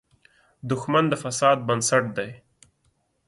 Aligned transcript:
دښمن 0.69 1.05
د 1.09 1.13
فساد 1.23 1.57
بنسټ 1.67 2.03
دی 2.17 2.31